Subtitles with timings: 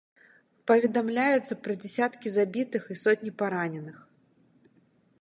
[0.71, 3.97] Паведамляецца пра дзясяткі забітых і сотні параненых.